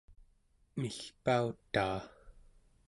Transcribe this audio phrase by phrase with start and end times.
[0.79, 1.99] milpautaa